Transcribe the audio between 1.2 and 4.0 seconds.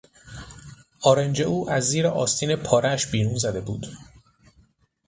او از زیر آستین پارهاش بیرون زده بود.